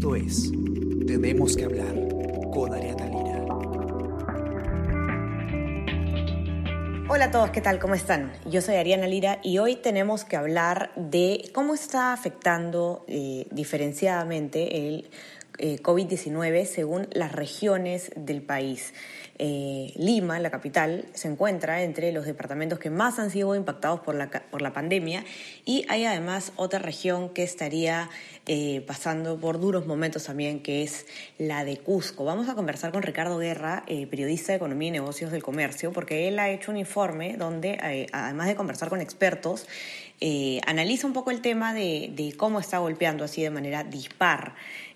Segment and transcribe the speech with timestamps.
[0.00, 0.50] Esto es
[1.06, 1.94] Tenemos que hablar
[2.54, 3.44] con Ariana Lira.
[7.10, 7.78] Hola a todos, ¿qué tal?
[7.78, 8.32] ¿Cómo están?
[8.46, 14.88] Yo soy Ariana Lira y hoy tenemos que hablar de cómo está afectando eh, diferenciadamente
[14.88, 15.10] el
[15.58, 18.94] eh, COVID-19 según las regiones del país.
[19.42, 24.14] Eh, Lima, la capital, se encuentra entre los departamentos que más han sido impactados por
[24.14, 25.24] la, por la pandemia
[25.64, 28.10] y hay además otra región que estaría
[28.44, 31.06] eh, pasando por duros momentos también, que es
[31.38, 32.26] la de Cusco.
[32.26, 36.28] Vamos a conversar con Ricardo Guerra, eh, periodista de Economía y Negocios del Comercio, porque
[36.28, 39.66] él ha hecho un informe donde, además de conversar con expertos,
[40.66, 44.52] analiza un poco el tema de, de cómo está golpeando así de manera dispar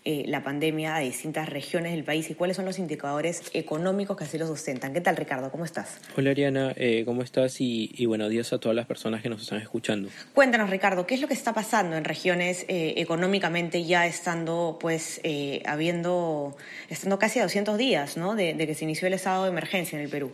[0.06, 4.24] eh, la pandemia a distintas regiones del país y cuáles son los indicadores económicos que
[4.24, 4.92] así lo sustentan.
[4.92, 5.50] ¿Qué tal, Ricardo?
[5.50, 5.98] ¿Cómo estás?
[6.14, 6.74] Hola, Ariana.
[6.76, 7.58] Eh, ¿Cómo estás?
[7.58, 10.10] Y, buenos días a todas las personas que nos están escuchando.
[10.34, 15.22] Cuéntanos, Ricardo, ¿qué es lo que está pasando en regiones eh, económicamente ya estando, pues,
[15.64, 16.54] habiendo,
[16.90, 18.34] estando casi a 200 días, ¿no?
[18.34, 20.32] De, que se inició el estado de emergencia en el Perú.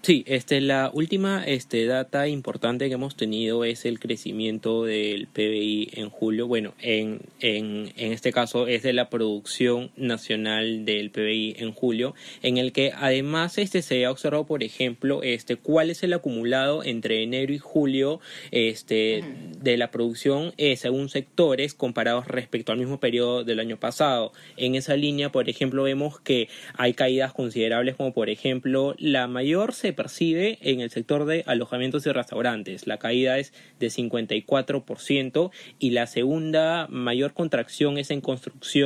[0.00, 5.90] Sí, este, la última este, data importante que hemos tenido es el crecimiento del PBI
[5.92, 6.46] en julio.
[6.46, 12.14] Bueno, en, en, en este caso es de la producción nacional del PBI en julio,
[12.42, 16.82] en el que además este se ha observado, por ejemplo, este cuál es el acumulado
[16.84, 19.24] entre enero y julio este
[19.60, 24.32] de la producción eh, según sectores comparados respecto al mismo periodo del año pasado.
[24.56, 29.72] En esa línea, por ejemplo, vemos que hay caídas considerables como por ejemplo la mayor
[29.72, 32.86] se percibe en el sector de alojamientos y restaurantes.
[32.86, 38.83] La caída es de 54% y la segunda mayor contracción es en construcción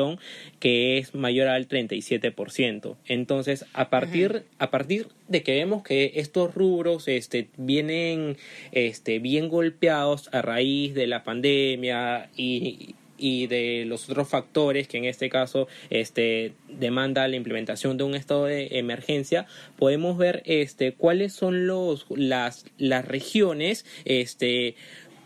[0.60, 2.96] que es mayor al 37%.
[3.06, 8.36] Entonces, a partir, a partir de que vemos que estos rubros este, vienen
[8.72, 15.04] este, bien golpeados a raíz de la pandemia y, de los otros factores que en
[15.04, 21.32] este caso este, demanda la implementación de un estado de emergencia, podemos ver este, cuáles
[21.32, 24.76] son los, las, las regiones este,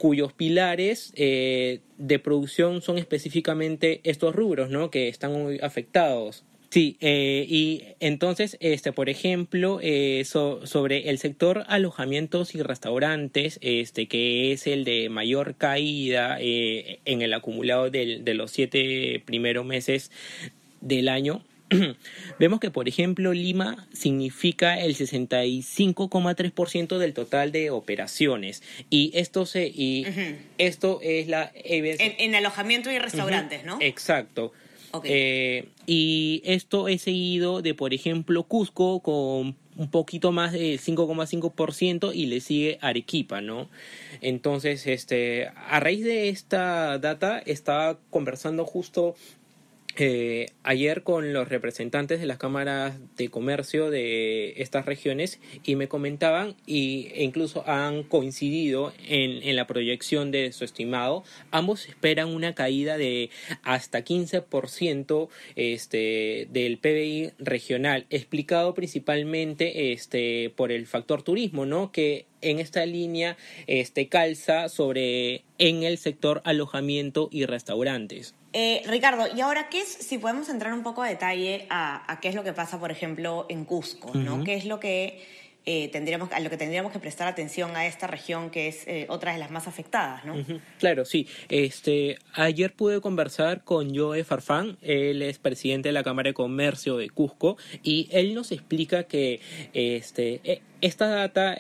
[0.03, 4.91] cuyos pilares eh, de producción son específicamente estos rubros, ¿no?
[4.91, 6.43] Que están muy afectados.
[6.71, 14.09] Sí, eh, y entonces, este, por ejemplo, eh, sobre el sector alojamientos y restaurantes, este,
[14.09, 20.11] que es el de mayor caída en el acumulado de los siete primeros meses
[20.81, 21.45] del año,
[22.39, 28.63] vemos que, por ejemplo, Lima significa el 65,3% del total de operaciones.
[28.91, 30.05] Y esto se y
[30.59, 33.79] esto es la en, alojamiento y restaurantes, ¿no?
[33.81, 34.53] Exacto.
[35.05, 42.15] Eh, y esto es seguido de, por ejemplo, Cusco con un poquito más del 5,5%
[42.15, 43.71] y le sigue Arequipa, ¿no?
[44.21, 49.15] Entonces, este, a raíz de esta data estaba conversando justo
[49.97, 55.89] eh, ayer con los representantes de las cámaras de comercio de estas regiones y me
[55.89, 61.25] comentaban y, e incluso han coincidido en, en, la proyección de su estimado.
[61.51, 63.29] Ambos esperan una caída de
[63.63, 71.93] hasta 15% este, del PBI regional, explicado principalmente este, por el factor turismo, ¿no?
[71.93, 73.37] que en esta línea
[73.67, 78.35] este, calza sobre en el sector alojamiento y restaurantes.
[78.53, 82.29] Eh, Ricardo, y ahora, ¿qué es, si podemos entrar un poco a detalle a, qué
[82.29, 84.45] es lo que pasa, por ejemplo, en Cusco, ¿no?
[84.45, 85.25] ¿Qué es lo que
[85.65, 89.07] eh, tendríamos, a lo que tendríamos que prestar atención a esta región que es eh,
[89.09, 90.35] otra de las más afectadas, ¿no?
[90.79, 91.27] Claro, sí.
[91.49, 96.99] Este, ayer pude conversar con Joe Farfán, él es presidente de la Cámara de Comercio
[96.99, 99.41] de Cusco, y él nos explica que
[99.73, 101.57] este, e, esta data,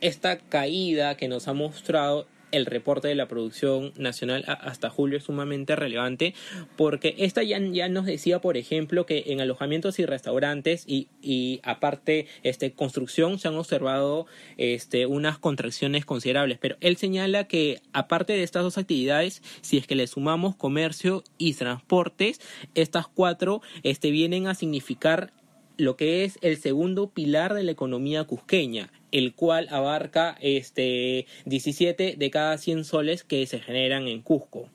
[0.00, 5.24] esta caída que nos ha mostrado el reporte de la producción nacional hasta julio es
[5.24, 6.34] sumamente relevante
[6.76, 11.60] porque esta ya, ya nos decía, por ejemplo, que en alojamientos y restaurantes y, y
[11.64, 18.34] aparte este, construcción se han observado este, unas contracciones considerables, pero él señala que aparte
[18.34, 22.40] de estas dos actividades, si es que le sumamos comercio y transportes,
[22.74, 25.32] estas cuatro este, vienen a significar
[25.78, 32.16] lo que es el segundo pilar de la economía cusqueña, el cual abarca este 17
[32.16, 34.68] de cada 100 soles que se generan en Cusco.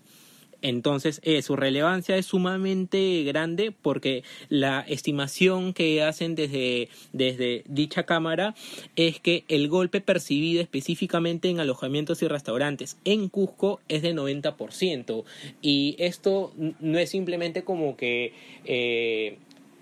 [0.61, 8.03] Entonces, eh, su relevancia es sumamente grande porque la estimación que hacen desde, desde dicha
[8.03, 8.55] cámara
[8.95, 15.23] es que el golpe percibido específicamente en alojamientos y restaurantes en Cusco es de 90%.
[15.61, 18.33] Y esto no es simplemente como que
[18.65, 19.37] eh,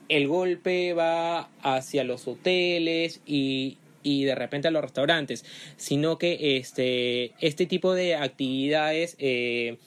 [0.10, 5.46] el golpe va hacia los hoteles y, de repente a los restaurantes,
[5.78, 9.78] sino que este, este tipo de actividades eh,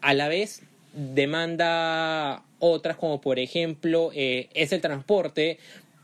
[0.00, 5.58] a la vez demanda otras como por ejemplo eh, es el transporte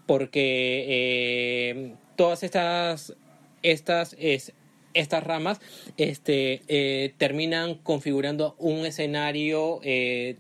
[0.07, 3.15] porque eh, todas estas
[3.63, 4.53] estas es,
[4.93, 5.61] estas ramas
[5.97, 10.37] este, eh, terminan configurando un escenario de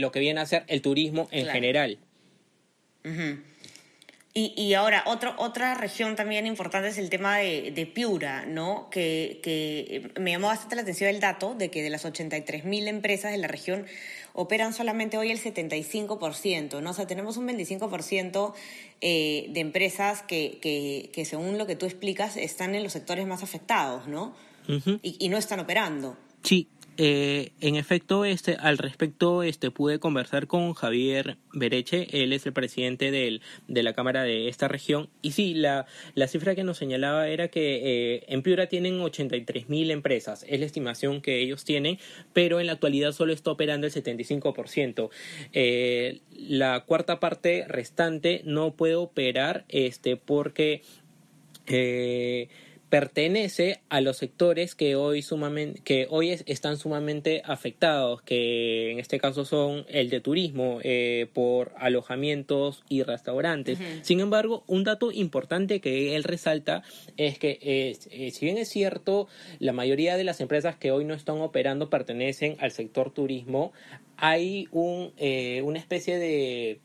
[0.00, 1.98] lo que viene a ser el turismo en general.
[4.34, 8.88] Y, y, ahora, otro, otra región también importante es el tema de, de Piura, ¿no?
[8.90, 13.30] Que, que, me llamó bastante la atención el dato de que de las 83.000 empresas
[13.30, 13.84] de la región
[14.32, 16.90] operan solamente hoy el 75%, ¿no?
[16.90, 18.54] O sea, tenemos un 25%
[19.02, 23.26] eh, de empresas que, que, que, según lo que tú explicas, están en los sectores
[23.26, 24.34] más afectados, ¿no?
[24.66, 26.16] y, y no están operando.
[26.42, 32.44] Sí, eh, en efecto, este, al respecto, este, pude conversar con Javier Bereche, él es
[32.44, 36.64] el presidente del, de la Cámara de esta región, y sí, la, la cifra que
[36.64, 41.40] nos señalaba era que eh, en Piura tienen 83 mil empresas, es la estimación que
[41.40, 41.98] ellos tienen,
[42.32, 45.08] pero en la actualidad solo está operando el 75%.
[45.52, 50.82] Eh, la cuarta parte restante no puede operar este, porque...
[51.68, 52.48] Eh,
[52.92, 59.18] pertenece a los sectores que hoy sumamente que hoy están sumamente afectados que en este
[59.18, 63.78] caso son el de turismo eh, por alojamientos y restaurantes.
[64.02, 66.82] Sin embargo un dato importante que él resalta
[67.16, 69.26] es que eh, si bien es cierto
[69.58, 73.72] la mayoría de las empresas que hoy no están operando pertenecen al sector turismo
[74.18, 76.78] hay un eh, una especie de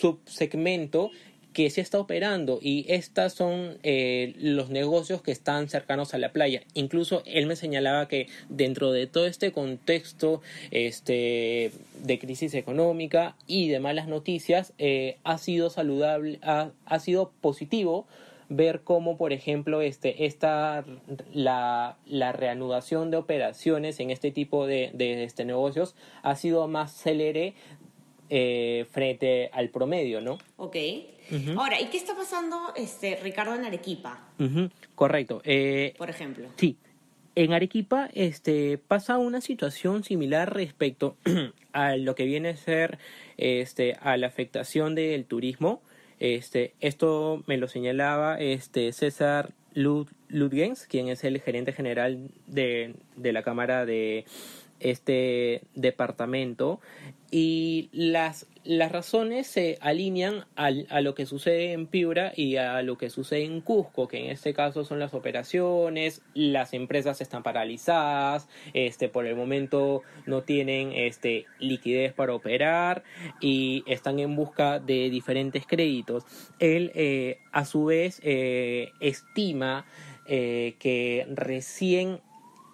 [0.00, 1.12] subsegmento
[1.54, 6.32] que se está operando y estas son eh, los negocios que están cercanos a la
[6.32, 6.62] playa.
[6.74, 10.42] Incluso él me señalaba que dentro de todo este contexto
[10.72, 11.70] este,
[12.02, 18.06] de crisis económica y de malas noticias eh, ha sido saludable, ha, ha sido positivo
[18.48, 20.84] ver cómo, por ejemplo, este, esta,
[21.32, 26.92] la, la reanudación de operaciones en este tipo de, de este, negocios ha sido más
[26.92, 27.54] célere
[28.30, 30.38] eh, frente al promedio, ¿no?
[30.56, 30.76] Ok.
[31.56, 34.28] Ahora, ¿y qué está pasando, este, Ricardo, en Arequipa?
[34.94, 35.40] Correcto.
[35.44, 36.48] Eh, Por ejemplo.
[36.56, 36.76] Sí.
[37.36, 41.16] En Arequipa este, pasa una situación similar respecto
[41.72, 42.98] a lo que viene a ser
[43.36, 45.82] este, a la afectación del turismo.
[46.20, 53.32] Este, esto me lo señalaba este, César Ludgens, quien es el gerente general de, de
[53.32, 54.24] la Cámara de
[54.84, 56.80] este departamento
[57.30, 62.80] y las, las razones se alinean al, a lo que sucede en Piura y a
[62.82, 67.42] lo que sucede en Cusco, que en este caso son las operaciones, las empresas están
[67.42, 73.02] paralizadas, este, por el momento no tienen este, liquidez para operar
[73.40, 76.24] y están en busca de diferentes créditos.
[76.60, 79.86] Él, eh, a su vez, eh, estima
[80.26, 82.20] eh, que recién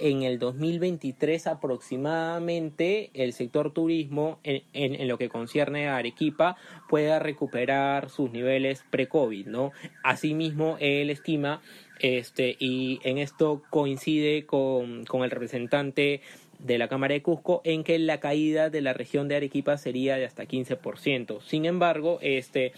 [0.00, 6.56] en el 2023 aproximadamente el sector turismo en, lo que concierne a Arequipa
[6.88, 9.72] pueda recuperar sus niveles pre-COVID, ¿no?
[10.02, 11.60] Asimismo, él estima,
[12.00, 16.22] este, y en esto coincide con, con el representante
[16.58, 20.16] de la Cámara de Cusco en que la caída de la región de Arequipa sería
[20.16, 21.40] de hasta 15%.
[21.42, 22.72] Sin embargo, este,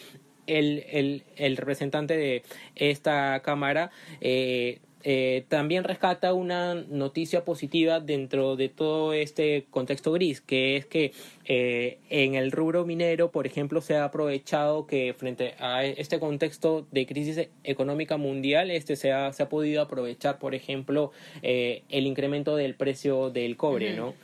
[0.47, 2.43] el, el, el representante de
[2.75, 10.41] esta Cámara eh, eh, también rescata una noticia positiva dentro de todo este contexto gris,
[10.41, 11.13] que es que
[11.45, 16.87] eh, en el rubro minero, por ejemplo, se ha aprovechado que frente a este contexto
[16.91, 22.07] de crisis económica mundial, este se ha, se ha podido aprovechar, por ejemplo, eh, el
[22.07, 24.15] incremento del precio del cobre, ¿no?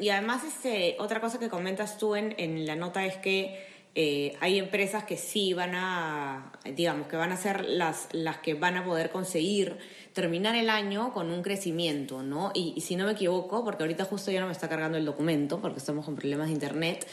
[0.00, 4.36] Y además, este, otra cosa que comentas tú en, en la nota es que eh,
[4.40, 8.76] hay empresas que sí van a, digamos, que van a ser las, las que van
[8.76, 9.76] a poder conseguir
[10.12, 12.50] terminar el año con un crecimiento, ¿no?
[12.54, 15.60] Y, si no me equivoco, porque ahorita justo ya no me está cargando el documento,
[15.60, 17.06] porque estamos con problemas de internet,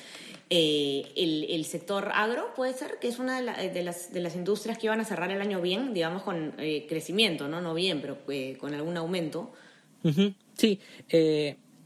[0.50, 4.78] eh, el, el, sector agro puede ser que es una de, las, de las industrias
[4.78, 7.62] que iban a cerrar el año bien, digamos, con eh, crecimiento, ¿no?
[7.62, 8.18] No bien, pero
[8.60, 9.54] con algún aumento.
[10.58, 10.80] Sí,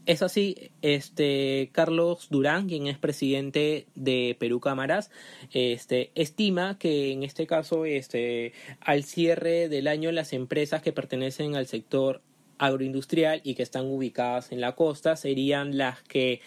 [0.06, 5.10] es así, este Carlos Durán, quien es presidente de Perú Cámaras,
[5.52, 11.56] este estima que en este caso este al cierre del año las empresas que pertenecen
[11.56, 12.22] al sector
[12.58, 16.40] agroindustrial y que están ubicadas en la costa serían las que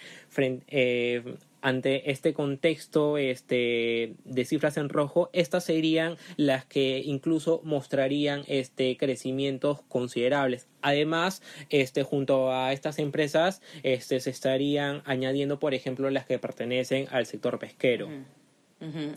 [0.68, 8.44] eh, ante este contexto este, de cifras en rojo, estas serían las que incluso mostrarían
[8.48, 10.68] este, crecimientos considerables.
[10.82, 17.08] Además, este, junto a estas empresas este, se estarían añadiendo, por ejemplo, las que pertenecen
[17.12, 18.10] al sector pesquero.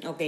[0.06, 0.20] Ok,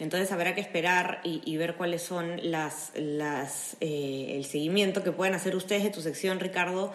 [0.00, 5.34] entonces habrá que esperar y, ver cuáles son las, las eh, el seguimiento que pueden
[5.34, 6.92] hacer ustedes de tu sección, Ricardo,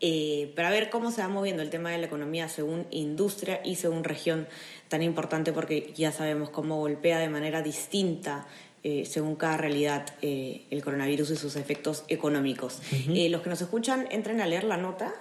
[0.00, 3.76] eh, para ver cómo se va moviendo el tema de la economía según industria y
[3.76, 4.48] según región
[4.88, 8.46] tan importante porque ya sabemos cómo golpea de manera distinta
[8.86, 12.80] eh, según cada realidad eh, el coronavirus y sus efectos económicos.
[12.92, 15.14] Eh, los que nos escuchan, entren a leer la nota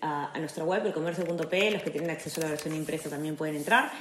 [0.00, 3.56] a, a, nuestra web, elcomercio.p, los que tienen acceso a la versión impresa también pueden
[3.56, 3.92] entrar.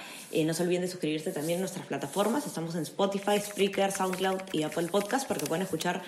[0.46, 4.64] no se olviden de suscribirse también a nuestras plataformas, estamos en Spotify, Spreaker, SoundCloud y
[4.64, 6.02] Apple Podcast para que puedan escuchar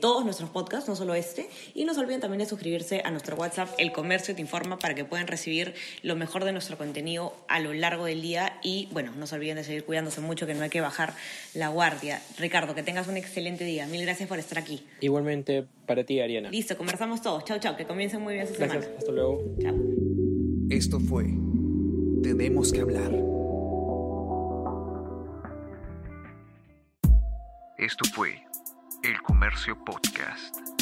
[0.00, 1.48] todos nuestros podcasts, no solo este.
[1.74, 4.94] Y no se olviden también de suscribirse a nuestro WhatsApp, El Comercio Te Informa, para
[4.96, 8.58] que puedan recibir lo mejor de nuestro contenido a lo largo del día.
[8.62, 11.14] Y bueno, no se olviden de seguir cuidándose mucho, que no hay que bajar
[11.54, 12.07] la guardia.
[12.38, 13.86] Ricardo, que tengas un excelente día.
[13.86, 14.84] Mil gracias por estar aquí.
[15.00, 16.50] Igualmente para ti, Ariana.
[16.50, 17.44] Listo, conversamos todos.
[17.44, 17.76] Chao, chao.
[17.76, 18.84] Que comiencen muy bien su gracias.
[18.84, 18.98] semana.
[18.98, 19.44] Hasta luego.
[19.60, 19.74] Chao.
[20.70, 21.24] Esto fue
[22.22, 23.12] Tenemos que hablar.
[27.78, 28.42] Esto fue
[29.04, 30.77] El Comercio Podcast.